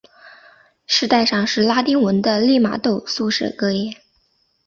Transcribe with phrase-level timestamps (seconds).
[0.87, 3.97] 饰带上是拉丁文的利玛窦宿舍格言。